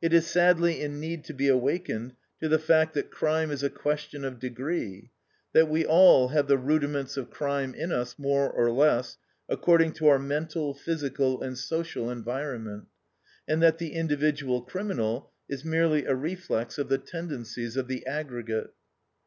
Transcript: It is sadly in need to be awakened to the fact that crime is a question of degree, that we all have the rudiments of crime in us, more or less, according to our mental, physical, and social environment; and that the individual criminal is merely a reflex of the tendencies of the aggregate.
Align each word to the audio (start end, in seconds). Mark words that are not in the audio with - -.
It 0.00 0.14
is 0.14 0.26
sadly 0.26 0.80
in 0.80 0.98
need 0.98 1.24
to 1.24 1.34
be 1.34 1.46
awakened 1.46 2.14
to 2.40 2.48
the 2.48 2.58
fact 2.58 2.94
that 2.94 3.10
crime 3.10 3.50
is 3.50 3.62
a 3.62 3.68
question 3.68 4.24
of 4.24 4.38
degree, 4.38 5.10
that 5.52 5.68
we 5.68 5.84
all 5.84 6.28
have 6.28 6.46
the 6.48 6.56
rudiments 6.56 7.18
of 7.18 7.28
crime 7.30 7.74
in 7.74 7.92
us, 7.92 8.18
more 8.18 8.50
or 8.50 8.70
less, 8.70 9.18
according 9.46 9.92
to 9.96 10.06
our 10.08 10.18
mental, 10.18 10.72
physical, 10.72 11.42
and 11.42 11.58
social 11.58 12.08
environment; 12.10 12.86
and 13.46 13.62
that 13.62 13.76
the 13.76 13.92
individual 13.92 14.62
criminal 14.62 15.32
is 15.50 15.66
merely 15.66 16.06
a 16.06 16.14
reflex 16.14 16.78
of 16.78 16.88
the 16.88 16.96
tendencies 16.96 17.76
of 17.76 17.88
the 17.88 18.06
aggregate. 18.06 18.72